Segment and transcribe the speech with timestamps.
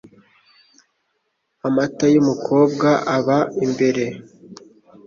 [1.67, 4.05] Amata y'umukobwa aba imbere.